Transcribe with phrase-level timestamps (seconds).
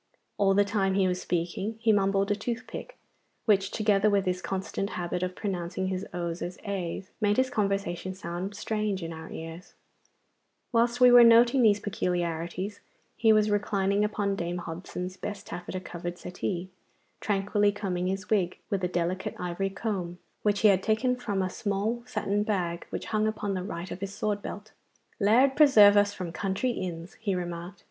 [0.39, 2.97] All the time he was speaking he mumbled a toothpick,
[3.45, 8.15] which together with his constant habit of pronouncing his o's as a's made his conversation
[8.15, 9.29] sound strange to our ears.
[9.29, 9.75] (Note D Appendix)
[10.71, 12.79] Whilst we were noting these peculiarities
[13.15, 16.71] he was reclining upon Dame Hobson's best taffatta covered settee,
[17.19, 21.47] tranquilly combing his wig with a delicate ivory comb which he had taken from a
[21.51, 24.71] small satin bag which hung upon the right of his sword belt.
[25.19, 27.79] 'Lard preserve us from country inns!' he remarked.